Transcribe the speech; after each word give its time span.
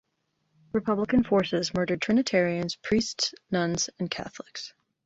Republican 0.73 1.23
forces 1.23 1.75
murdered 1.75 2.01
Trinitarians, 2.01 2.75
priests, 2.75 3.35
nuns 3.51 3.87
and 3.99 4.09
Catholics. 4.09 4.73